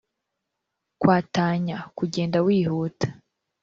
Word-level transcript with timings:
kwatanya: 0.99 1.77
kugenda 1.97 2.37
wihuta 2.45 3.07